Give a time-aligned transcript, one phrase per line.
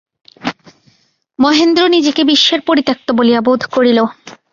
[1.39, 3.99] মহেন্দ্র নিজেকে বিশ্বের পরিত্যক্ত বলিয়া বোধ করিল।